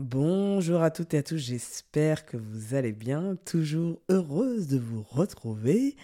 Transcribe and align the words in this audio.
Bonjour 0.00 0.82
à 0.82 0.90
toutes 0.90 1.14
et 1.14 1.18
à 1.18 1.22
tous, 1.22 1.38
j'espère 1.38 2.26
que 2.26 2.36
vous 2.36 2.74
allez 2.74 2.90
bien, 2.90 3.36
toujours 3.44 4.00
heureuse 4.08 4.66
de 4.66 4.76
vous 4.76 5.04
retrouver. 5.04 5.94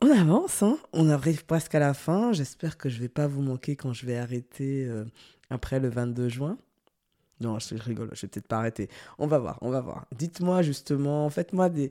On 0.00 0.12
avance, 0.12 0.62
hein 0.62 0.78
on 0.92 1.08
arrive 1.08 1.44
presque 1.44 1.74
à 1.74 1.80
la 1.80 1.92
fin, 1.92 2.32
j'espère 2.32 2.78
que 2.78 2.88
je 2.88 3.00
vais 3.00 3.08
pas 3.08 3.26
vous 3.26 3.42
manquer 3.42 3.74
quand 3.74 3.92
je 3.92 4.06
vais 4.06 4.16
arrêter 4.16 4.86
euh, 4.86 5.04
après 5.50 5.80
le 5.80 5.88
22 5.88 6.28
juin. 6.28 6.56
Non, 7.40 7.58
je 7.58 7.74
rigole, 7.74 8.10
je 8.12 8.20
vais 8.22 8.28
peut-être 8.28 8.46
pas 8.46 8.58
arrêter. 8.58 8.88
On 9.18 9.26
va 9.26 9.40
voir, 9.40 9.58
on 9.60 9.70
va 9.70 9.80
voir. 9.80 10.06
Dites-moi 10.16 10.62
justement, 10.62 11.28
faites-moi 11.30 11.68
des, 11.68 11.90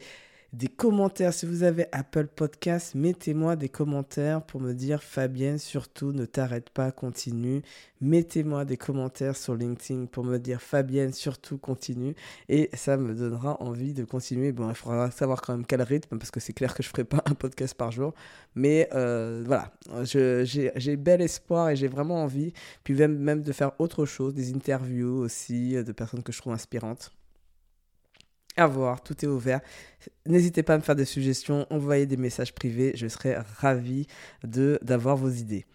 des 0.53 0.67
commentaires. 0.67 1.33
Si 1.33 1.45
vous 1.45 1.63
avez 1.63 1.85
Apple 1.91 2.27
Podcast, 2.27 2.95
mettez-moi 2.95 3.55
des 3.55 3.69
commentaires 3.69 4.41
pour 4.41 4.61
me 4.61 4.73
dire 4.73 5.03
Fabienne, 5.03 5.57
surtout 5.59 6.11
ne 6.11 6.25
t'arrête 6.25 6.69
pas, 6.69 6.91
continue. 6.91 7.61
Mettez-moi 8.01 8.65
des 8.65 8.77
commentaires 8.77 9.35
sur 9.35 9.55
LinkedIn 9.55 10.05
pour 10.05 10.23
me 10.23 10.37
dire 10.37 10.61
Fabienne, 10.61 11.13
surtout 11.13 11.57
continue. 11.57 12.15
Et 12.47 12.69
ça 12.73 12.97
me 12.97 13.13
donnera 13.13 13.61
envie 13.61 13.93
de 13.93 14.03
continuer. 14.03 14.51
Bon, 14.51 14.69
il 14.69 14.75
faudra 14.75 15.11
savoir 15.11 15.41
quand 15.41 15.55
même 15.55 15.65
quel 15.65 15.81
rythme 15.81 16.17
parce 16.17 16.31
que 16.31 16.39
c'est 16.39 16.53
clair 16.53 16.73
que 16.73 16.81
je 16.81 16.87
ne 16.89 16.91
ferai 16.91 17.03
pas 17.03 17.21
un 17.25 17.35
podcast 17.35 17.75
par 17.75 17.91
jour. 17.91 18.13
Mais 18.55 18.89
euh, 18.93 19.43
voilà, 19.45 19.71
j'ai 20.03 20.97
bel 20.97 21.21
espoir 21.21 21.69
et 21.69 21.75
j'ai 21.75 21.87
vraiment 21.87 22.23
envie. 22.23 22.53
Puis 22.83 22.95
même, 22.95 23.17
même 23.19 23.41
de 23.41 23.51
faire 23.51 23.71
autre 23.79 24.05
chose, 24.05 24.33
des 24.33 24.53
interviews 24.53 25.19
aussi 25.19 25.73
de 25.83 25.91
personnes 25.91 26.23
que 26.23 26.31
je 26.31 26.39
trouve 26.39 26.53
inspirantes 26.53 27.11
à 28.59 28.67
voir, 28.67 29.01
tout 29.01 29.23
est 29.23 29.27
ouvert. 29.27 29.61
N'hésitez 30.25 30.63
pas 30.63 30.75
à 30.75 30.77
me 30.77 30.83
faire 30.83 30.95
des 30.95 31.05
suggestions, 31.05 31.65
envoyer 31.69 32.05
des 32.05 32.17
messages 32.17 32.53
privés, 32.53 32.91
je 32.95 33.07
serai 33.07 33.35
ravi 33.57 34.07
d'avoir 34.43 35.15
vos 35.15 35.29
idées. 35.29 35.65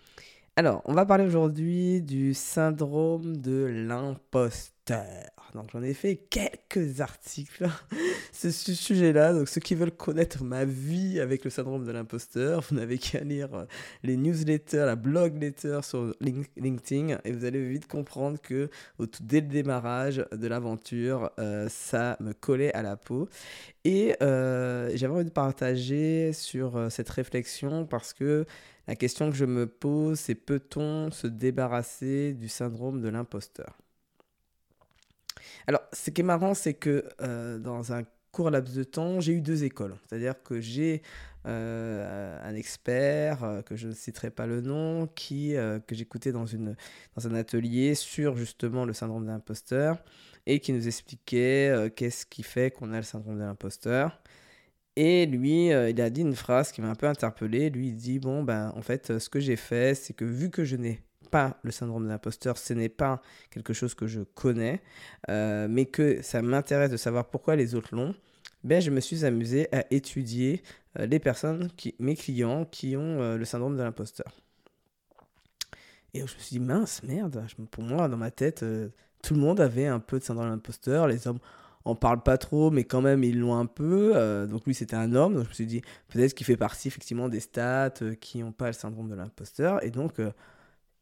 Alors, 0.57 0.83
on 0.85 0.93
va 0.93 1.05
parler 1.05 1.25
aujourd'hui 1.25 2.01
du 2.01 2.35
syndrome 2.35 3.37
de 3.39 3.65
l'imposteur. 3.65 4.74
Donc, 5.55 5.71
j'en 5.73 5.83
ai 5.83 5.95
fait 5.95 6.17
quelques 6.17 7.01
articles 7.01 7.67
sur 8.33 8.53
ce 8.53 8.75
sujet-là. 8.75 9.33
Donc, 9.33 9.49
ceux 9.49 9.61
qui 9.61 9.75
veulent 9.75 9.93
connaître 9.93 10.43
ma 10.43 10.65
vie 10.65 11.21
avec 11.21 11.45
le 11.45 11.51
syndrome 11.51 11.87
de 11.87 11.93
l'imposteur, 11.93 12.63
vous 12.69 12.77
n'avez 12.77 12.99
qu'à 12.99 13.21
lire 13.21 13.55
euh, 13.55 13.65
les 14.03 14.17
newsletters, 14.17 14.85
la 14.85 14.97
blog 14.97 15.41
letter 15.41 15.81
sur 15.83 16.15
LinkedIn 16.21 17.19
et 17.25 17.33
vous 17.33 17.45
allez 17.45 17.67
vite 17.67 17.87
comprendre 17.87 18.39
que 18.41 18.69
dès 19.21 19.41
le 19.41 19.47
démarrage 19.47 20.25
de 20.33 20.47
l'aventure, 20.49 21.31
euh, 21.39 21.69
ça 21.71 22.17
me 22.21 22.33
collait 22.33 22.73
à 22.75 22.83
la 22.83 22.97
peau. 22.97 23.29
Et 23.85 24.17
euh, 24.23 24.91
j'avais 24.97 25.15
envie 25.15 25.25
de 25.25 25.31
partager 25.31 26.33
sur 26.33 26.91
cette 26.91 27.09
réflexion 27.09 27.87
parce 27.87 28.13
que 28.13 28.45
la 28.87 28.97
question 28.97 29.31
que 29.31 29.37
je 29.37 29.45
me 29.47 29.67
pose, 29.67 30.19
c'est 30.19 30.35
peut-on 30.35 31.11
se 31.11 31.27
débarrasser 31.27 32.35
du 32.35 32.49
syndrome 32.49 33.01
de 33.01 33.09
l'imposteur? 33.09 33.84
Alors, 35.67 35.83
ce 35.93 36.11
qui 36.11 36.21
est 36.21 36.25
marrant, 36.25 36.55
c'est 36.55 36.75
que 36.75 37.05
euh, 37.21 37.59
dans 37.59 37.93
un 37.93 38.03
court 38.33 38.51
laps 38.51 38.75
de 38.75 38.85
temps, 38.85 39.21
j'ai 39.21 39.33
eu 39.33 39.41
deux 39.41 39.65
écoles. 39.65 39.97
C'est-à-dire 40.07 40.43
que 40.43 40.61
j'ai 40.61 41.03
euh, 41.47 42.39
un 42.43 42.55
expert, 42.55 43.45
euh, 43.45 43.63
que 43.63 43.77
je 43.77 43.89
ne 43.89 43.93
citerai 43.93 44.31
pas 44.31 44.47
le 44.47 44.61
nom, 44.61 45.07
qui, 45.07 45.55
que 45.87 45.95
j'écoutais 45.95 46.33
dans, 46.33 46.45
dans 46.45 47.27
un 47.27 47.35
atelier 47.35 47.95
sur 47.95 48.37
justement 48.37 48.85
le 48.85 48.93
syndrome 48.93 49.25
de 49.25 49.31
l'imposteur 49.31 50.03
et 50.47 50.61
qui 50.61 50.73
nous 50.73 50.87
expliquait 50.87 51.91
qu'est-ce 51.97 52.27
qui 52.27 52.43
fait 52.43 52.71
qu'on 52.71 52.93
a 52.93 52.97
le 52.97 53.03
syndrome 53.03 53.37
de 53.37 53.45
l'imposteur. 53.45 54.21
Et 54.97 55.27
lui, 55.27 55.69
il 55.69 56.01
a 56.01 56.11
dit 56.11 56.21
une 56.21 56.37
phrase 56.37 56.71
qui 56.71 56.81
m'a 56.81 56.91
un 56.91 56.95
peu 56.95 57.07
interpellé. 57.09 57.71
Lui, 57.71 57.89
il 57.89 57.97
dit 57.97 58.19
Bon, 58.19 58.45
ben, 58.45 58.73
en 58.77 58.83
fait, 58.83 59.19
ce 59.19 59.29
que 59.29 59.41
j'ai 59.41 59.57
fait, 59.57 59.95
c'est 59.95 60.13
que 60.13 60.25
vu 60.25 60.51
que 60.51 60.65
je 60.65 60.77
n'ai 60.77 61.01
pas 61.35 61.59
le 61.65 61.73
syndrome 61.73 62.05
de 62.05 62.11
l'imposteur, 62.11 62.57
ce 62.57 62.75
n'est 62.75 62.89
pas 62.89 63.21
quelque 63.51 63.73
chose 63.73 63.95
que 63.95 64.07
je 64.07 64.21
connais, 64.21 64.81
euh, 65.29 65.67
mais 65.69 65.87
que 65.87 66.23
ça 66.23 66.43
m'intéresse 66.43 66.93
de 66.93 66.97
savoir 66.97 67.25
pourquoi 67.27 67.57
les 67.57 67.75
autres 67.75 67.93
l'ont, 67.93 68.15
ben, 68.63 68.81
je 68.81 68.93
me 68.93 69.01
suis 69.01 69.25
amusé 69.25 69.67
à 69.75 69.85
étudier 69.91 70.63
euh, 70.97 71.07
les 71.07 71.19
personnes, 71.19 71.71
qui, 71.77 71.97
mes 71.99 72.15
clients, 72.15 72.65
qui 72.65 72.97
ont 72.97 73.37
le 73.37 73.45
syndrome 73.45 73.77
de 73.77 73.83
l'imposteur. 73.83 74.33
Et 76.13 76.21
je 76.21 76.23
me 76.23 76.29
suis 76.29 76.59
dit 76.59 76.61
Mince, 76.61 77.03
merde, 77.03 77.45
pour 77.73 77.83
moi, 77.83 78.07
dans 78.07 78.17
ma 78.17 78.31
tête, 78.31 78.65
tout 79.21 79.35
le 79.35 79.41
monde 79.41 79.61
avait 79.61 79.87
un 79.87 79.99
peu 79.99 80.21
de 80.21 80.25
syndrome 80.25 80.47
de 80.47 80.51
l'imposteur. 80.53 81.09
Les 81.09 81.27
hommes 81.27 81.41
on 81.85 81.95
parle 81.95 82.23
pas 82.23 82.39
trop, 82.39 82.71
mais 82.71 82.85
quand 82.85 83.03
même, 83.03 83.23
ils 83.25 83.39
l'ont 83.39 83.57
un 83.57 83.67
peu. 83.67 84.13
Euh, 84.15 84.47
donc 84.47 84.67
lui, 84.67 84.75
c'était 84.75 84.97
un 84.97 85.15
homme. 85.15 85.35
Donc 85.35 85.45
je 85.45 85.49
me 85.49 85.55
suis 85.55 85.67
dit, 85.67 85.83
peut-être 86.09 86.35
qu'il 86.35 86.47
fait 86.47 86.57
partie 86.57 86.89
effectivement 86.89 87.29
des 87.29 87.41
stats 87.41 87.93
euh, 88.03 88.15
qui 88.15 88.39
n'ont 88.39 88.53
pas 88.53 88.69
le 88.69 88.73
syndrome 88.73 89.11
de 89.11 89.15
l'imposteur. 89.15 89.85
Et 89.85 89.91
donc, 89.91 90.19
euh, 90.19 90.31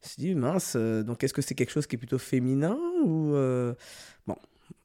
je 0.03 0.07
me 0.07 0.11
suis 0.11 0.21
dit, 0.21 0.35
mince, 0.35 0.75
donc 0.75 1.23
est-ce 1.23 1.33
que 1.33 1.41
c'est 1.41 1.55
quelque 1.55 1.71
chose 1.71 1.87
qui 1.87 1.95
est 1.95 1.97
plutôt 1.97 2.19
féminin 2.19 2.77
ou... 3.03 3.33
Bon, 4.27 4.35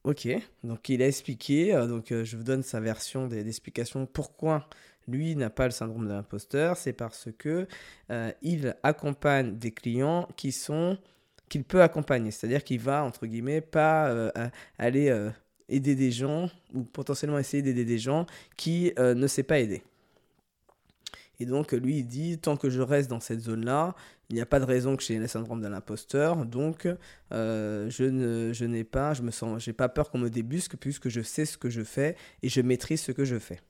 ok. 0.03 0.27
Donc 0.63 0.89
il 0.89 1.01
a 1.01 1.07
expliqué, 1.07 1.73
donc 1.87 2.07
je 2.09 2.37
vous 2.37 2.43
donne 2.43 2.63
sa 2.63 2.79
version 2.79 3.27
d'explication 3.27 4.05
pourquoi 4.05 4.67
lui 5.07 5.35
n'a 5.35 5.49
pas 5.49 5.65
le 5.65 5.71
syndrome 5.71 6.07
de 6.07 6.13
l'imposteur. 6.13 6.77
C'est 6.77 6.93
parce 6.93 7.27
que 7.37 7.67
il 8.41 8.75
accompagne 8.83 9.57
des 9.57 9.71
clients 9.71 10.27
qui 10.37 10.51
sont 10.51 10.97
qu'il 11.49 11.63
peut 11.63 11.81
accompagner. 11.81 12.31
C'est-à-dire 12.31 12.63
qu'il 12.63 12.79
va, 12.79 13.03
entre 13.03 13.25
guillemets, 13.27 13.61
pas 13.61 14.31
aller 14.77 15.11
aider 15.69 15.95
des 15.95 16.11
gens 16.11 16.49
ou 16.73 16.83
potentiellement 16.83 17.39
essayer 17.39 17.63
d'aider 17.63 17.85
des 17.85 17.99
gens 17.99 18.25
qui 18.57 18.91
euh, 18.99 19.13
ne 19.13 19.27
sait 19.27 19.43
pas 19.43 19.59
aider. 19.59 19.83
Et 21.39 21.45
donc 21.45 21.71
lui 21.71 21.99
il 21.99 22.03
dit 22.05 22.37
tant 22.37 22.57
que 22.57 22.69
je 22.69 22.81
reste 22.81 23.09
dans 23.09 23.19
cette 23.19 23.39
zone-là, 23.39 23.95
il 24.29 24.35
n'y 24.35 24.41
a 24.41 24.45
pas 24.45 24.59
de 24.59 24.65
raison 24.65 24.95
que 24.95 25.03
j'ai 25.03 25.17
le 25.17 25.27
syndrome 25.27 25.61
de 25.61 25.67
l'imposteur, 25.67 26.45
donc 26.45 26.87
euh, 27.31 27.89
je 27.89 28.65
n'ai 28.65 28.83
pas 28.83 29.13
je 29.13 29.21
me 29.21 29.31
sens 29.31 29.63
j'ai 29.63 29.73
pas 29.73 29.89
peur 29.89 30.11
qu'on 30.11 30.19
me 30.19 30.29
débusque 30.29 30.75
puisque 30.77 31.09
je 31.09 31.21
sais 31.21 31.45
ce 31.45 31.57
que 31.57 31.69
je 31.69 31.83
fais 31.83 32.15
et 32.43 32.49
je 32.49 32.61
maîtrise 32.61 33.01
ce 33.01 33.11
que 33.11 33.25
je 33.25 33.39
fais. 33.39 33.61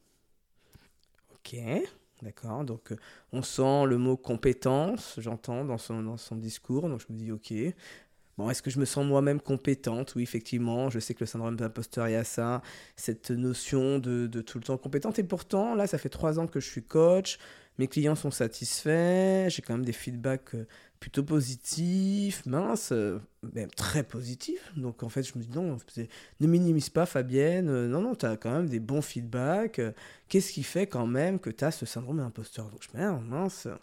Ok, 1.31 1.57
d'accord. 2.21 2.63
Donc 2.65 2.93
on 3.31 3.41
sent 3.41 3.85
le 3.85 3.97
mot 3.97 4.17
compétence, 4.17 5.15
j'entends 5.19 5.63
dans 5.63 5.77
son 5.77 6.01
dans 6.01 6.17
son 6.17 6.35
discours, 6.35 6.89
donc 6.89 7.01
je 7.07 7.13
me 7.13 7.17
dis 7.17 7.31
ok. 7.31 7.53
Bon, 8.39 8.49
est-ce 8.49 8.61
que 8.61 8.69
je 8.69 8.79
me 8.79 8.85
sens 8.85 9.05
moi-même 9.05 9.41
compétente? 9.41 10.13
Oui, 10.15 10.23
effectivement, 10.23 10.89
je 10.89 10.99
sais 10.99 11.13
que 11.13 11.19
le 11.19 11.25
syndrome 11.25 11.57
d'imposteur, 11.57 12.07
il 12.07 12.13
y 12.13 12.15
a 12.15 12.23
ça, 12.23 12.61
cette 12.95 13.31
notion 13.31 13.99
de, 13.99 14.27
tout 14.39 14.59
le 14.59 14.63
temps 14.63 14.77
compétente. 14.77 15.19
Et 15.19 15.25
pourtant, 15.25 15.75
là, 15.75 15.87
ça 15.87 15.97
fait 15.97 16.07
trois 16.07 16.39
ans 16.39 16.47
que 16.47 16.61
je 16.61 16.69
suis 16.69 16.81
coach, 16.81 17.37
mes 17.79 17.89
clients 17.89 18.15
sont 18.15 18.31
satisfaits, 18.31 19.49
j'ai 19.49 19.61
quand 19.61 19.73
même 19.73 19.83
des 19.83 19.91
feedbacks 19.91 20.55
euh, 20.55 20.65
plutôt 21.01 21.23
positifs, 21.23 22.45
mince, 22.45 22.93
euh, 22.93 23.19
même 23.53 23.71
très 23.71 24.03
positifs. 24.03 24.71
Donc 24.77 25.03
en 25.03 25.09
fait, 25.09 25.23
je 25.23 25.37
me 25.37 25.43
dis 25.43 25.51
non, 25.51 25.75
ne 26.39 26.47
minimise 26.47 26.89
pas 26.89 27.05
Fabienne, 27.05 27.67
euh, 27.67 27.87
non, 27.89 28.01
non, 28.01 28.15
tu 28.15 28.25
as 28.25 28.37
quand 28.37 28.51
même 28.51 28.69
des 28.69 28.79
bons 28.79 29.01
feedbacks. 29.01 29.81
Qu'est-ce 30.29 30.53
qui 30.53 30.63
fait 30.63 30.87
quand 30.87 31.07
même 31.07 31.39
que 31.39 31.49
tu 31.49 31.65
as 31.65 31.71
ce 31.71 31.85
syndrome 31.85 32.19
d'imposteur 32.19 32.69
Donc 32.69 32.83
je 32.83 32.97
me 32.97 33.03
dis, 33.03 33.03
ah, 33.03 33.77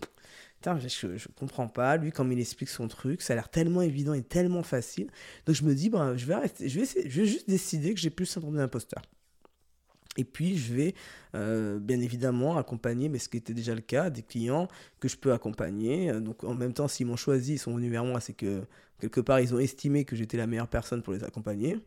je, 0.74 1.16
je, 1.16 1.28
comprends 1.38 1.68
pas. 1.68 1.96
Lui, 1.96 2.10
comme 2.10 2.32
il 2.32 2.40
explique 2.40 2.68
son 2.68 2.88
truc, 2.88 3.22
ça 3.22 3.32
a 3.32 3.36
l'air 3.36 3.48
tellement 3.48 3.82
évident 3.82 4.14
et 4.14 4.22
tellement 4.22 4.62
facile. 4.62 5.08
Donc 5.46 5.54
je 5.54 5.64
me 5.64 5.74
dis, 5.74 5.90
ben, 5.90 6.16
je, 6.16 6.26
vais 6.26 6.34
arrêter, 6.34 6.68
je, 6.68 6.80
vais 6.80 7.26
juste 7.26 7.48
décider 7.48 7.94
que 7.94 8.00
j'ai 8.00 8.10
plus 8.10 8.24
le 8.24 8.30
syndrome 8.30 8.56
d'imposteur. 8.56 9.02
Et 10.18 10.24
puis, 10.24 10.56
je 10.56 10.72
vais 10.72 10.94
euh, 11.34 11.78
bien 11.78 12.00
évidemment 12.00 12.56
accompagner, 12.56 13.10
mais 13.10 13.18
ce 13.18 13.28
qui 13.28 13.36
était 13.36 13.52
déjà 13.52 13.74
le 13.74 13.82
cas, 13.82 14.08
des 14.08 14.22
clients 14.22 14.66
que 14.98 15.08
je 15.08 15.16
peux 15.16 15.32
accompagner. 15.34 16.10
Donc, 16.20 16.42
en 16.42 16.54
même 16.54 16.72
temps, 16.72 16.88
s'ils 16.88 17.06
m'ont 17.06 17.16
choisi, 17.16 17.54
ils 17.54 17.58
sont 17.58 17.74
venus 17.74 17.90
vers 17.90 18.04
moi, 18.04 18.20
c'est 18.20 18.32
que 18.32 18.62
quelque 18.98 19.20
part, 19.20 19.40
ils 19.40 19.54
ont 19.54 19.58
estimé 19.58 20.06
que 20.06 20.16
j'étais 20.16 20.38
la 20.38 20.46
meilleure 20.46 20.68
personne 20.68 21.02
pour 21.02 21.12
les 21.12 21.22
accompagner. 21.22 21.78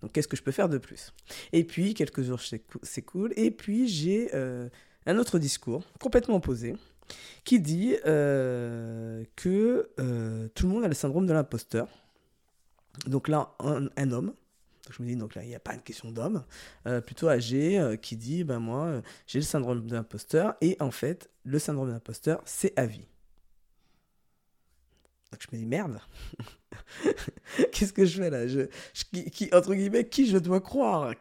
Donc, 0.00 0.12
qu'est-ce 0.12 0.26
que 0.26 0.36
je 0.36 0.42
peux 0.42 0.50
faire 0.50 0.68
de 0.68 0.78
plus? 0.78 1.12
Et 1.52 1.62
puis, 1.62 1.94
quelques 1.94 2.22
jours, 2.22 2.40
c'est 2.40 3.02
cool. 3.02 3.32
Et 3.36 3.52
puis, 3.52 3.86
j'ai 3.86 4.34
euh, 4.34 4.68
un 5.06 5.16
autre 5.18 5.38
discours 5.38 5.84
complètement 6.00 6.36
opposé 6.36 6.74
qui 7.44 7.60
dit 7.60 7.96
euh, 8.06 9.24
que 9.36 9.90
euh, 9.98 10.48
tout 10.54 10.66
le 10.66 10.72
monde 10.72 10.84
a 10.84 10.88
le 10.88 10.94
syndrome 10.94 11.26
de 11.26 11.32
l'imposteur. 11.32 11.88
Donc 13.06 13.28
là, 13.28 13.54
un, 13.60 14.10
homme, 14.10 14.34
je 14.90 15.02
me 15.02 15.08
dis, 15.08 15.16
donc 15.16 15.34
là, 15.34 15.42
il 15.42 15.48
n'y 15.48 15.54
a 15.54 15.60
pas 15.60 15.74
une 15.74 15.82
question 15.82 16.10
d'homme, 16.10 16.44
euh, 16.86 17.00
plutôt 17.00 17.28
âgé, 17.28 17.96
qui 18.02 18.16
dit, 18.16 18.44
ben 18.44 18.58
moi, 18.58 19.00
j'ai 19.26 19.38
le 19.38 19.44
syndrome 19.44 19.86
de 19.86 19.94
l'imposteur, 19.94 20.54
et 20.60 20.76
en 20.80 20.90
fait, 20.90 21.30
le 21.44 21.58
syndrome 21.58 21.88
de 21.88 21.92
l'imposteur, 21.92 22.42
c'est 22.44 22.78
à 22.78 22.86
vie. 22.86 23.06
Donc 25.30 25.40
je 25.48 25.56
me 25.56 25.60
dis, 25.60 25.66
merde, 25.66 26.00
qu'est-ce 27.72 27.92
que 27.92 28.04
je 28.04 28.20
fais 28.20 28.30
là? 28.30 28.44
Entre 29.52 29.74
guillemets, 29.74 30.08
qui 30.08 30.26
je 30.26 30.38
dois 30.38 30.60
croire? 30.60 31.14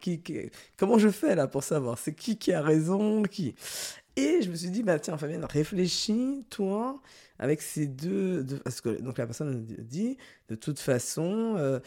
Comment 0.78 0.98
je 0.98 1.10
fais 1.10 1.36
là 1.36 1.48
pour 1.48 1.64
savoir? 1.64 1.98
C'est 1.98 2.16
qui 2.16 2.38
qui 2.38 2.52
a 2.52 2.62
raison? 2.62 3.24
Et 4.16 4.42
je 4.42 4.50
me 4.50 4.56
suis 4.56 4.70
dit, 4.70 4.84
bah 4.84 5.00
tiens, 5.00 5.18
Fabien, 5.18 5.46
réfléchis, 5.48 6.44
toi, 6.50 7.02
avec 7.38 7.62
ces 7.62 7.88
deux. 7.88 8.46
parce 8.64 8.82
que 8.82 8.90
donc 9.02 9.18
la 9.18 9.26
personne 9.26 9.66
dit, 9.66 10.18
de 10.50 10.56
toute 10.56 10.80
façon, 10.80 11.56
euh, 11.58 11.80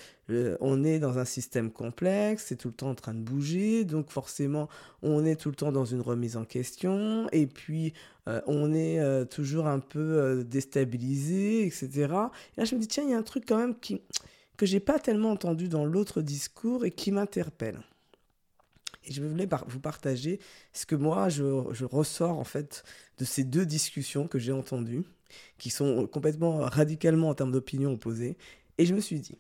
on 0.60 0.82
est 0.82 0.98
dans 0.98 1.19
un 1.19 1.24
système 1.24 1.70
complexe, 1.70 2.46
c'est 2.48 2.56
tout 2.56 2.69
le 2.69 2.74
temps 2.74 2.90
en 2.90 2.94
train 2.94 3.12
de 3.14 3.20
bouger, 3.20 3.84
donc 3.84 4.10
forcément, 4.10 4.69
on 5.02 5.24
est 5.24 5.36
tout 5.36 5.50
le 5.50 5.56
temps 5.56 5.72
dans 5.72 5.84
une 5.84 6.00
remise 6.00 6.36
en 6.36 6.44
question, 6.44 7.28
et 7.32 7.46
puis 7.46 7.92
euh, 8.28 8.40
on 8.46 8.72
est 8.72 8.98
euh, 9.00 9.25
toujours 9.25 9.66
un 9.66 9.80
peu 9.80 10.42
déstabilisé, 10.46 11.66
etc. 11.66 11.88
Et 11.96 12.60
là, 12.60 12.64
je 12.64 12.75
me 12.75 12.80
dis, 12.80 12.88
tiens, 12.88 13.04
il 13.04 13.10
y 13.10 13.14
a 13.14 13.18
un 13.18 13.22
truc 13.22 13.44
quand 13.46 13.58
même 13.58 13.78
qui 13.78 14.00
que 14.56 14.66
j'ai 14.66 14.80
pas 14.80 14.98
tellement 14.98 15.30
entendu 15.30 15.68
dans 15.68 15.84
l'autre 15.84 16.22
discours 16.22 16.84
et 16.84 16.92
qui 16.92 17.10
m'interpelle. 17.10 17.80
Et 19.04 19.12
je 19.12 19.22
voulais 19.22 19.49
vous 19.66 19.81
partager 19.81 20.40
ce 20.72 20.87
que 20.87 20.94
moi 20.94 21.28
je, 21.28 21.64
je, 21.72 21.84
ressors 21.84 22.38
en 22.38 22.44
fait 22.44 22.84
de 23.19 23.25
ces 23.25 23.44
deux 23.44 23.66
discussions 23.66 24.28
que 24.28 24.38
j'ai 24.38 24.52
entendues, 24.52 25.04
qui 25.58 25.70
sont 25.70 26.06
complètement 26.06 26.58
radicalement 26.58 27.31
en 27.31 27.34
termes 27.34 27.52
d'opinion 27.52 27.93
opposées. 27.93 28.37
Et 28.78 28.87
je 28.87 28.94
me 28.94 29.00
suis 29.00 29.20
dit, 29.20 29.38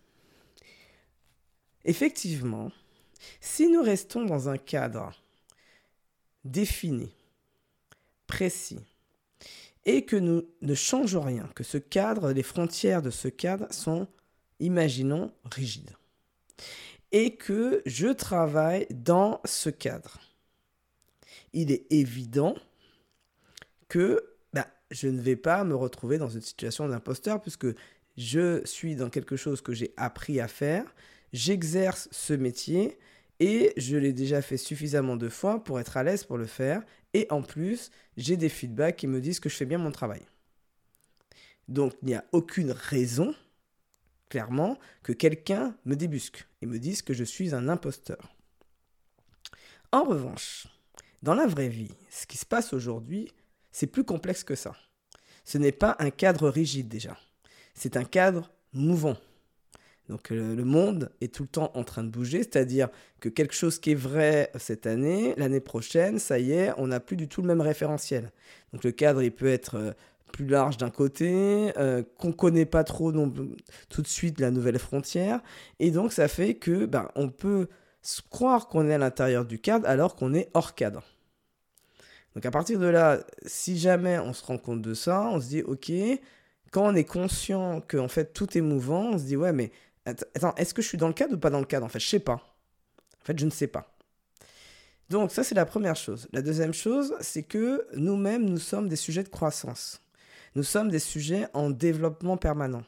effectivement, 1.84 2.70
si 3.40 3.68
nous 3.68 3.82
restons 3.82 4.24
dans 4.24 4.48
un 4.48 4.58
cadre 4.58 5.12
défini, 6.44 7.14
précis, 8.26 8.80
et 9.84 10.04
que 10.04 10.16
nous 10.16 10.44
ne 10.60 10.74
changeons 10.74 11.22
rien, 11.22 11.48
que 11.54 11.64
ce 11.64 11.78
cadre, 11.78 12.32
les 12.32 12.42
frontières 12.42 13.02
de 13.02 13.10
ce 13.10 13.28
cadre 13.28 13.72
sont, 13.72 14.06
imaginons, 14.60 15.32
rigides, 15.44 15.96
et 17.12 17.36
que 17.36 17.82
je 17.86 18.08
travaille 18.08 18.86
dans 18.90 19.40
ce 19.44 19.70
cadre. 19.70 20.18
Il 21.52 21.70
est 21.70 21.86
évident 21.90 22.54
que 23.88 24.24
bah, 24.52 24.66
je 24.90 25.08
ne 25.08 25.20
vais 25.20 25.36
pas 25.36 25.64
me 25.64 25.74
retrouver 25.74 26.18
dans 26.18 26.30
une 26.30 26.40
situation 26.40 26.88
d'imposteur 26.88 27.40
puisque 27.40 27.66
je 28.16 28.64
suis 28.64 28.96
dans 28.96 29.10
quelque 29.10 29.36
chose 29.36 29.60
que 29.60 29.72
j'ai 29.72 29.92
appris 29.96 30.40
à 30.40 30.48
faire, 30.48 30.94
j'exerce 31.32 32.08
ce 32.10 32.32
métier 32.32 32.98
et 33.40 33.72
je 33.76 33.96
l'ai 33.96 34.12
déjà 34.12 34.40
fait 34.40 34.56
suffisamment 34.56 35.16
de 35.16 35.28
fois 35.28 35.62
pour 35.64 35.80
être 35.80 35.96
à 35.96 36.02
l'aise 36.02 36.24
pour 36.24 36.38
le 36.38 36.46
faire. 36.46 36.82
Et 37.14 37.26
en 37.30 37.42
plus, 37.42 37.90
j'ai 38.16 38.36
des 38.36 38.48
feedbacks 38.48 38.96
qui 38.96 39.06
me 39.06 39.20
disent 39.20 39.40
que 39.40 39.48
je 39.48 39.56
fais 39.56 39.66
bien 39.66 39.78
mon 39.78 39.90
travail. 39.90 40.22
Donc, 41.68 41.94
il 42.02 42.08
n'y 42.08 42.14
a 42.14 42.24
aucune 42.32 42.70
raison, 42.70 43.34
clairement, 44.32 44.78
que 45.02 45.12
quelqu'un 45.12 45.76
me 45.84 45.94
débusque 45.94 46.48
et 46.62 46.66
me 46.66 46.78
dise 46.78 47.02
que 47.02 47.12
je 47.12 47.22
suis 47.22 47.54
un 47.54 47.68
imposteur. 47.68 48.34
En 49.92 50.04
revanche, 50.04 50.68
dans 51.22 51.34
la 51.34 51.46
vraie 51.46 51.68
vie, 51.68 51.92
ce 52.08 52.26
qui 52.26 52.38
se 52.38 52.46
passe 52.46 52.72
aujourd'hui, 52.72 53.30
c'est 53.72 53.86
plus 53.86 54.04
complexe 54.04 54.42
que 54.42 54.54
ça. 54.54 54.74
Ce 55.44 55.58
n'est 55.58 55.70
pas 55.70 55.96
un 55.98 56.08
cadre 56.08 56.48
rigide 56.48 56.88
déjà. 56.88 57.18
C'est 57.74 57.98
un 57.98 58.04
cadre 58.04 58.50
mouvant. 58.72 59.18
Donc 60.08 60.30
le 60.30 60.64
monde 60.64 61.12
est 61.20 61.34
tout 61.34 61.42
le 61.42 61.48
temps 61.50 61.70
en 61.74 61.84
train 61.84 62.02
de 62.02 62.08
bouger, 62.08 62.38
c'est-à-dire 62.38 62.88
que 63.20 63.28
quelque 63.28 63.54
chose 63.54 63.78
qui 63.78 63.90
est 63.90 63.94
vrai 63.94 64.50
cette 64.58 64.86
année, 64.86 65.34
l'année 65.36 65.60
prochaine, 65.60 66.18
ça 66.18 66.38
y 66.38 66.52
est, 66.52 66.72
on 66.78 66.86
n'a 66.86 67.00
plus 67.00 67.16
du 67.16 67.28
tout 67.28 67.42
le 67.42 67.48
même 67.48 67.60
référentiel. 67.60 68.32
Donc 68.72 68.82
le 68.82 68.92
cadre, 68.92 69.22
il 69.22 69.30
peut 69.30 69.46
être 69.48 69.74
euh, 69.74 69.92
plus 70.32 70.46
large 70.46 70.76
d'un 70.76 70.90
côté, 70.90 71.72
euh, 71.78 72.02
qu'on 72.18 72.32
connaît 72.32 72.66
pas 72.66 72.84
trop 72.84 73.12
tout 73.12 74.02
de 74.02 74.06
suite 74.06 74.40
la 74.40 74.50
nouvelle 74.50 74.78
frontière, 74.78 75.40
et 75.78 75.90
donc 75.90 76.12
ça 76.12 76.28
fait 76.28 76.54
que 76.54 76.86
ben, 76.86 77.08
on 77.14 77.28
peut 77.28 77.68
croire 78.30 78.68
qu'on 78.68 78.88
est 78.88 78.94
à 78.94 78.98
l'intérieur 78.98 79.44
du 79.44 79.60
cadre 79.60 79.88
alors 79.88 80.16
qu'on 80.16 80.34
est 80.34 80.50
hors 80.54 80.74
cadre. 80.74 81.04
Donc 82.34 82.46
à 82.46 82.50
partir 82.50 82.78
de 82.78 82.86
là, 82.86 83.18
si 83.44 83.78
jamais 83.78 84.18
on 84.18 84.32
se 84.32 84.44
rend 84.44 84.58
compte 84.58 84.82
de 84.82 84.94
ça, 84.94 85.28
on 85.30 85.40
se 85.40 85.48
dit 85.48 85.62
ok, 85.62 85.92
quand 86.70 86.86
on 86.86 86.94
est 86.94 87.04
conscient 87.04 87.80
que 87.82 87.98
en 87.98 88.08
fait 88.08 88.32
tout 88.32 88.56
est 88.56 88.62
mouvant, 88.62 89.10
on 89.12 89.18
se 89.18 89.24
dit 89.24 89.36
ouais 89.36 89.52
mais 89.52 89.70
Attends, 90.04 90.54
est-ce 90.56 90.74
que 90.74 90.82
je 90.82 90.88
suis 90.88 90.98
dans 90.98 91.06
le 91.06 91.14
cadre 91.14 91.34
ou 91.34 91.38
pas 91.38 91.50
dans 91.50 91.60
le 91.60 91.64
cadre 91.64 91.86
En 91.86 91.88
fait, 91.88 92.00
je 92.00 92.08
sais 92.08 92.18
pas. 92.18 92.34
En 92.34 93.24
fait, 93.24 93.38
je 93.38 93.44
ne 93.44 93.50
sais 93.50 93.68
pas. 93.68 93.94
Donc, 95.10 95.30
ça, 95.30 95.44
c'est 95.44 95.54
la 95.54 95.66
première 95.66 95.96
chose. 95.96 96.28
La 96.32 96.42
deuxième 96.42 96.74
chose, 96.74 97.14
c'est 97.20 97.42
que 97.42 97.86
nous-mêmes, 97.94 98.44
nous 98.44 98.58
sommes 98.58 98.88
des 98.88 98.96
sujets 98.96 99.22
de 99.22 99.28
croissance. 99.28 100.00
Nous 100.54 100.62
sommes 100.62 100.90
des 100.90 100.98
sujets 100.98 101.46
en 101.54 101.70
développement 101.70 102.36
permanent. 102.36 102.84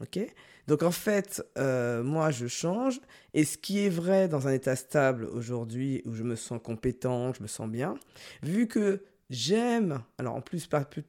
Ok? 0.00 0.18
Donc, 0.66 0.82
en 0.82 0.90
fait, 0.90 1.44
euh, 1.58 2.02
moi, 2.02 2.30
je 2.30 2.46
change. 2.46 3.00
Et 3.34 3.44
ce 3.44 3.56
qui 3.56 3.84
est 3.84 3.88
vrai 3.88 4.28
dans 4.28 4.48
un 4.48 4.52
état 4.52 4.76
stable 4.76 5.24
aujourd'hui, 5.24 6.02
où 6.04 6.14
je 6.14 6.22
me 6.22 6.36
sens 6.36 6.60
compétent, 6.62 7.32
je 7.32 7.42
me 7.42 7.48
sens 7.48 7.68
bien, 7.68 7.94
vu 8.42 8.66
que 8.66 9.02
J'aime, 9.28 10.04
alors 10.18 10.36
en 10.36 10.40
plus 10.40 10.68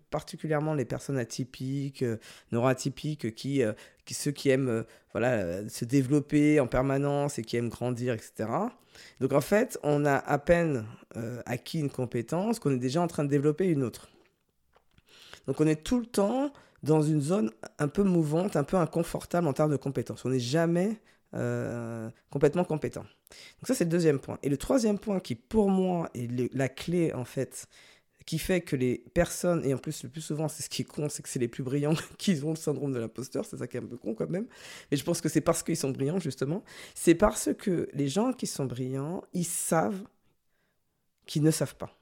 particulièrement 0.09 0.73
les 0.73 0.85
personnes 0.85 1.19
atypiques, 1.19 2.01
euh, 2.01 2.17
neuroatypiques, 2.51 3.35
qui, 3.35 3.61
euh, 3.61 3.73
qui, 4.05 4.15
ceux 4.15 4.31
qui 4.31 4.49
aiment 4.49 4.85
voilà, 5.11 5.69
se 5.69 5.85
développer 5.85 6.59
en 6.59 6.65
permanence 6.65 7.37
et 7.37 7.43
qui 7.43 7.57
aiment 7.57 7.69
grandir, 7.69 8.15
etc. 8.15 8.49
Donc 9.19 9.33
en 9.33 9.41
fait, 9.41 9.77
on 9.83 10.03
a 10.03 10.15
à 10.15 10.39
peine 10.39 10.87
acquis 11.45 11.77
une 11.77 11.91
compétence 11.91 12.57
qu'on 12.57 12.71
est 12.71 12.79
déjà 12.79 13.01
en 13.01 13.07
train 13.07 13.23
de 13.23 13.29
développer 13.29 13.67
une 13.67 13.83
autre. 13.83 14.09
Donc 15.47 15.59
on 15.61 15.67
est 15.67 15.83
tout 15.83 15.99
le 15.99 16.05
temps 16.05 16.51
dans 16.83 17.01
une 17.01 17.21
zone 17.21 17.51
un 17.79 17.87
peu 17.87 18.03
mouvante, 18.03 18.55
un 18.55 18.63
peu 18.63 18.77
inconfortable 18.77 19.47
en 19.47 19.53
termes 19.53 19.71
de 19.71 19.77
compétences. 19.77 20.23
On 20.25 20.29
n'est 20.29 20.39
jamais 20.39 20.99
complètement 22.29 22.63
compétent. 22.63 23.01
Donc 23.01 23.67
ça 23.67 23.73
c'est 23.73 23.83
le 23.83 23.89
deuxième 23.89 24.19
point. 24.19 24.39
Et 24.43 24.49
le 24.49 24.57
troisième 24.57 24.97
point 24.97 25.19
qui 25.19 25.35
pour 25.35 25.69
moi 25.69 26.09
est 26.13 26.53
la 26.53 26.69
clé 26.69 27.13
en 27.13 27.25
fait 27.25 27.67
qui 28.27 28.39
fait 28.39 28.59
que 28.59 28.75
les 28.75 29.05
personnes, 29.13 29.65
et 29.65 29.73
en 29.73 29.77
plus 29.77 30.03
le 30.03 30.09
plus 30.09 30.19
souvent 30.21 30.49
c'est 30.49 30.61
ce 30.61 30.69
qui 30.69 30.81
est 30.81 30.85
con, 30.85 31.07
c'est 31.07 31.23
que 31.23 31.29
c'est 31.29 31.39
les 31.39 31.47
plus 31.47 31.63
brillants 31.63 31.95
qui 32.17 32.37
ont 32.43 32.49
le 32.49 32.57
syndrome 32.57 32.91
de 32.91 32.99
l'imposteur, 32.99 33.45
c'est 33.45 33.57
ça 33.57 33.67
qui 33.67 33.77
est 33.77 33.79
un 33.79 33.85
peu 33.85 33.95
con 33.95 34.13
quand 34.13 34.29
même, 34.29 34.47
mais 34.91 34.97
je 34.97 35.03
pense 35.03 35.21
que 35.21 35.29
c'est 35.29 35.41
parce 35.41 35.63
qu'ils 35.63 35.77
sont 35.77 35.91
brillants 35.91 36.19
justement, 36.19 36.61
c'est 36.93 37.15
parce 37.15 37.49
que 37.57 37.89
les 37.93 38.09
gens 38.09 38.33
qui 38.33 38.45
sont 38.45 38.65
brillants, 38.65 39.23
ils 39.33 39.45
savent 39.45 40.03
qu'ils 41.25 41.41
ne 41.41 41.51
savent 41.51 41.75
pas. 41.77 41.97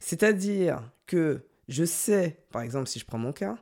C'est-à-dire 0.00 0.82
que 1.06 1.46
je 1.68 1.84
sais, 1.84 2.38
par 2.50 2.62
exemple 2.62 2.88
si 2.88 2.98
je 2.98 3.04
prends 3.04 3.18
mon 3.18 3.32
cas, 3.32 3.56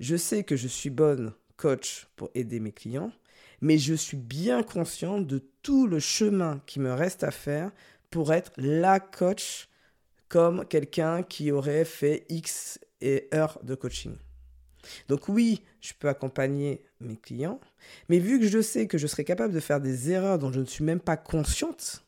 je 0.00 0.16
sais 0.16 0.44
que 0.44 0.56
je 0.56 0.68
suis 0.68 0.90
bonne 0.90 1.32
coach 1.56 2.08
pour 2.16 2.30
aider 2.34 2.60
mes 2.60 2.72
clients, 2.72 3.12
mais 3.60 3.78
je 3.78 3.94
suis 3.94 4.16
bien 4.16 4.62
conscient 4.62 5.20
de 5.20 5.42
tout 5.62 5.86
le 5.86 6.00
chemin 6.00 6.60
qui 6.66 6.80
me 6.80 6.92
reste 6.92 7.24
à 7.24 7.30
faire 7.30 7.70
pour 8.10 8.32
être 8.32 8.52
la 8.56 9.00
coach 9.00 9.68
comme 10.28 10.66
quelqu'un 10.66 11.22
qui 11.22 11.52
aurait 11.52 11.84
fait 11.84 12.26
X 12.28 12.78
et 13.00 13.28
heures 13.34 13.58
de 13.62 13.74
coaching. 13.74 14.16
Donc 15.08 15.28
oui, 15.28 15.62
je 15.80 15.92
peux 15.98 16.08
accompagner 16.08 16.84
mes 17.00 17.16
clients, 17.16 17.60
mais 18.08 18.18
vu 18.18 18.38
que 18.38 18.46
je 18.46 18.60
sais 18.60 18.86
que 18.86 18.98
je 18.98 19.06
serai 19.06 19.24
capable 19.24 19.54
de 19.54 19.60
faire 19.60 19.80
des 19.80 20.10
erreurs 20.10 20.38
dont 20.38 20.52
je 20.52 20.60
ne 20.60 20.64
suis 20.64 20.84
même 20.84 21.00
pas 21.00 21.16
consciente 21.16 22.03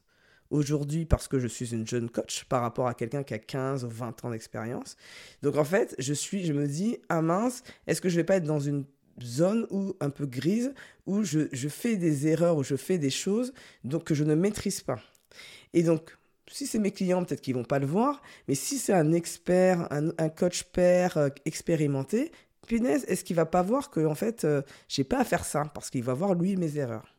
aujourd'hui 0.51 1.05
parce 1.05 1.29
que 1.29 1.39
je 1.39 1.47
suis 1.47 1.75
une 1.75 1.87
jeune 1.87 2.11
coach 2.11 2.45
par 2.45 2.63
rapport 2.63 2.89
à 2.89 2.95
quelqu'un 2.95 3.23
qui 3.23 3.35
a 3.35 3.39
15 3.39 3.85
ou 3.85 3.89
20 3.89 4.25
ans 4.25 4.31
d'expérience. 4.31 4.97
Donc 5.43 5.57
en 5.57 5.65
fait, 5.65 5.95
je 5.99 6.15
suis 6.15 6.45
je 6.45 6.53
me 6.53 6.67
dis 6.67 6.99
ah 7.09 7.23
mince, 7.23 7.63
est-ce 7.87 8.01
que 8.01 8.09
je 8.09 8.17
vais 8.17 8.25
pas 8.25 8.37
être 8.37 8.45
dans 8.45 8.61
une 8.61 8.85
zone 9.23 9.67
où 9.71 9.95
un 10.01 10.11
peu 10.11 10.27
grise 10.27 10.75
où 11.07 11.23
je, 11.23 11.47
fais 11.69 11.97
des 11.97 12.27
erreurs 12.27 12.57
où 12.57 12.63
je 12.63 12.77
fais 12.77 12.99
des 12.99 13.11
choses 13.11 13.53
donc 13.85 14.05
que 14.05 14.15
je 14.15 14.25
ne 14.25 14.35
maîtrise 14.35 14.81
pas. 14.81 15.01
Et 15.73 15.83
donc 15.83 16.17
si 16.49 16.67
c'est 16.67 16.79
mes 16.79 16.93
clients, 16.93 17.25
peut-être 17.25 17.41
qu'ils 17.41 17.55
vont 17.55 17.65
pas 17.65 17.79
le 17.79 17.87
voir, 17.87 18.23
mais 18.47 18.55
si 18.55 18.79
c'est 18.79 18.93
un 18.93 19.13
expert, 19.13 19.89
un, 19.91 20.29
coach 20.29 20.63
père 20.65 21.17
euh, 21.17 21.29
expérimenté, 21.45 22.31
punaise, 22.69 23.05
est-ce 23.09 23.25
qu'il 23.25 23.37
va 23.37 23.47
pas 23.47 23.63
voir 23.63 23.91
que 23.91 24.05
en 24.07 24.15
fait, 24.15 24.45
euh, 24.45 24.63
j'ai 24.89 25.05
pas 25.05 25.19
à 25.19 25.25
faire 25.25 25.45
ça 25.45 25.65
parce 25.75 25.91
qu'il 25.91 26.05
va 26.05 26.15
voir 26.15 26.35
lui 26.35 26.57
mes 26.57 26.79
erreurs? 26.79 27.16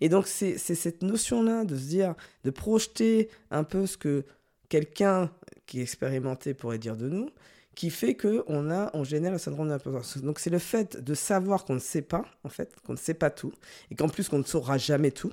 Et 0.00 0.08
donc 0.08 0.26
c'est 0.26 0.58
cette 0.58 1.02
notion-là 1.02 1.64
de 1.64 1.76
se 1.76 1.84
dire, 1.84 2.14
de 2.44 2.50
projeter 2.50 3.28
un 3.50 3.64
peu 3.64 3.86
ce 3.86 3.96
que 3.96 4.24
quelqu'un 4.68 5.30
qui 5.66 5.80
est 5.80 5.82
expérimenté 5.82 6.54
pourrait 6.54 6.78
dire 6.78 6.96
de 6.96 7.08
nous, 7.08 7.30
qui 7.74 7.90
fait 7.90 8.14
que 8.14 8.42
on 8.48 8.70
a, 8.70 8.90
on 8.94 9.04
génère 9.04 9.32
le 9.32 9.38
syndrome 9.38 9.68
d'imposteur. 9.68 10.22
Donc 10.22 10.38
c'est 10.38 10.50
le 10.50 10.58
fait 10.58 11.02
de 11.02 11.14
savoir 11.14 11.64
qu'on 11.64 11.74
ne 11.74 11.80
sait 11.80 12.02
pas, 12.02 12.24
en 12.42 12.48
fait, 12.48 12.74
qu'on 12.84 12.94
ne 12.94 12.98
sait 12.98 13.14
pas 13.14 13.30
tout, 13.30 13.52
et 13.90 13.94
qu'en 13.94 14.08
plus 14.08 14.28
qu'on 14.28 14.38
ne 14.38 14.44
saura 14.44 14.78
jamais 14.78 15.10
tout. 15.10 15.32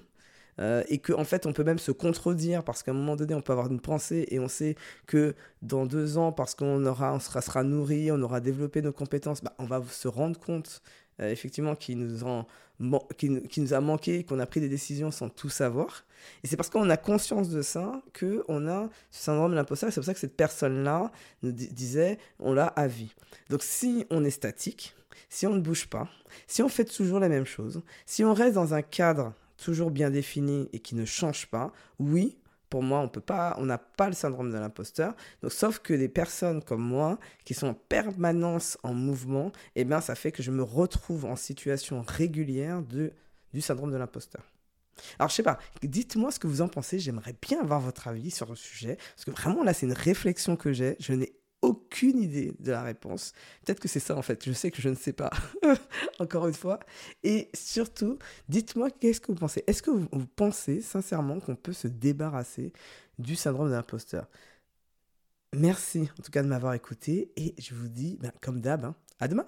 Euh, 0.60 0.84
et 0.88 1.00
qu'en 1.00 1.22
en 1.22 1.24
fait 1.24 1.48
on 1.48 1.54
peut 1.54 1.64
même 1.64 1.80
se 1.80 1.92
contredire 1.92 2.64
parce 2.64 2.84
qu'à 2.84 2.92
un 2.92 2.94
moment 2.94 3.16
donné 3.16 3.34
on 3.34 3.42
peut 3.42 3.54
avoir 3.54 3.72
une 3.72 3.80
pensée 3.80 4.28
et 4.30 4.40
on 4.40 4.48
sait 4.48 4.76
que 5.08 5.34
dans 5.64 5.88
deux 5.88 6.20
ans 6.20 6.32
parce 6.32 6.54
qu'on 6.54 6.86
aura 6.86 7.12
on 7.12 7.20
sera, 7.20 7.64
nourri 7.64 8.12
on 8.12 8.22
aura 8.22 8.40
développé 8.40 8.84
nos 8.84 8.92
compétences 8.94 9.42
bah, 9.42 9.56
on 9.58 9.66
va 9.66 9.82
se 9.90 10.08
rendre 10.08 10.40
compte 10.40 10.84
euh, 11.20 11.30
effectivement 11.30 11.76
qu'il 11.76 11.98
nous, 12.00 12.24
en, 12.24 12.48
qui, 13.18 13.30
nous 13.30 13.74
a 13.74 13.82
manqué 13.82 14.24
qu'on 14.24 14.40
a 14.40 14.46
pris 14.46 14.62
des 14.62 14.70
décisions 14.70 15.12
sans 15.12 15.30
tout 15.30 15.50
savoir. 15.50 16.06
Et 16.44 16.48
c'est 16.48 16.58
parce 16.58 16.70
qu'on 16.70 16.90
a 16.90 16.98
conscience 16.98 17.50
de 17.50 17.62
ça 17.62 18.02
que 18.14 18.44
on 18.48 18.68
a 18.68 18.90
ce 19.12 19.24
syndrome 19.24 19.52
de 19.52 19.56
l'imposteur 19.56 19.92
c'est 19.92 20.00
pour 20.00 20.06
ça 20.06 20.14
que 20.14 20.20
cette 20.20 20.38
personne 20.38 20.84
là 20.84 21.12
nous 21.42 21.52
disait 21.52 22.18
on 22.40 22.54
l'a 22.54 22.68
à 22.68 22.88
vie. 22.88 23.14
Donc 23.50 23.64
si 23.64 24.06
on 24.10 24.24
est 24.24 24.32
statique 24.32 24.96
si 25.34 25.48
on 25.48 25.56
ne 25.56 25.62
bouge 25.62 25.88
pas, 25.88 26.08
si 26.48 26.62
on 26.62 26.70
fait 26.70 26.86
toujours 26.86 27.20
la 27.20 27.28
même 27.28 27.46
chose, 27.46 27.82
si 28.06 28.24
on 28.24 28.34
reste 28.34 28.54
dans 28.54 28.76
un 28.76 28.84
cadre 28.84 29.34
toujours 29.58 29.90
bien 29.90 30.12
défini 30.12 30.70
et 30.74 30.80
qui 30.80 30.94
ne 30.94 31.06
change 31.06 31.48
pas, 31.48 31.72
oui, 31.98 32.38
pour 32.74 32.82
moi, 32.82 33.02
on 33.02 33.08
peut 33.08 33.22
pas, 33.22 33.56
on 33.60 33.66
n'a 33.68 33.78
pas 33.78 34.08
le 34.08 34.16
syndrome 34.16 34.50
de 34.50 34.58
l'imposteur. 34.58 35.14
Donc, 35.44 35.52
sauf 35.52 35.78
que 35.78 35.94
des 35.94 36.10
personnes 36.10 36.64
comme 36.64 36.82
moi, 36.82 37.20
qui 37.46 37.54
sont 37.54 37.68
en 37.68 37.76
permanence 37.76 38.80
en 38.82 38.96
mouvement, 38.96 39.52
eh 39.76 39.86
bien, 39.86 40.02
ça 40.02 40.16
fait 40.16 40.32
que 40.32 40.42
je 40.42 40.50
me 40.50 40.64
retrouve 40.64 41.26
en 41.26 41.36
situation 41.36 42.02
régulière 42.02 42.82
de, 42.82 43.14
du 43.54 43.62
syndrome 43.62 43.92
de 43.92 43.98
l'imposteur. 43.98 44.42
Alors, 45.20 45.30
je 45.30 45.36
sais 45.36 45.44
pas, 45.44 45.60
dites-moi 45.84 46.32
ce 46.32 46.40
que 46.40 46.48
vous 46.48 46.62
en 46.62 46.68
pensez. 46.68 46.98
J'aimerais 46.98 47.36
bien 47.40 47.62
avoir 47.62 47.80
votre 47.80 48.08
avis 48.08 48.32
sur 48.32 48.50
le 48.50 48.56
sujet. 48.56 48.98
Parce 49.16 49.26
que 49.26 49.30
vraiment, 49.30 49.64
là, 49.64 49.76
c'est 49.76 49.86
une 49.86 49.94
réflexion 49.94 50.56
que 50.56 50.74
j'ai. 50.74 50.96
Je 51.00 51.14
n'ai 51.14 51.32
aucune 51.64 52.22
idée 52.22 52.54
de 52.60 52.72
la 52.72 52.84
réponse. 52.84 53.32
Peut-être 53.66 53.80
que 53.80 53.88
c'est 53.88 54.00
ça 54.00 54.16
en 54.16 54.22
fait. 54.22 54.46
Je 54.46 54.52
sais 54.52 54.70
que 54.70 54.82
je 54.82 54.90
ne 54.90 54.96
sais 54.96 55.14
pas. 55.14 55.32
Encore 56.20 56.48
une 56.48 56.54
fois. 56.54 56.80
Et 57.24 57.50
surtout, 57.56 58.20
dites-moi 58.50 58.92
qu'est-ce 58.92 59.22
que 59.22 59.32
vous 59.32 59.38
pensez. 59.38 59.64
Est-ce 59.66 59.82
que 59.82 59.90
vous, 59.90 60.08
pensez 60.36 60.82
sincèrement 60.82 61.40
qu'on 61.40 61.56
peut 61.56 61.74
se 61.74 61.88
débarrasser 61.88 62.74
du 63.18 63.36
syndrome 63.36 63.70
de 63.70 63.74
l'imposteur? 63.74 64.28
Merci 65.56 66.10
en 66.20 66.22
tout 66.22 66.32
cas 66.32 66.44
de 66.44 66.48
m'avoir 66.48 66.74
écouté 66.74 67.32
et 67.38 67.56
je 67.58 67.74
vous 67.74 67.88
dis, 67.88 68.18
ben, 68.20 68.32
comme 68.42 68.60
d'hab, 68.60 68.86
hein, 68.86 68.96
à 69.20 69.28
demain 69.28 69.42